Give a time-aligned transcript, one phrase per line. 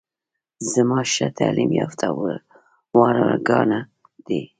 [0.73, 2.07] زما ښه تعليم يافته
[2.99, 3.71] وراره ګان
[4.27, 4.41] دي.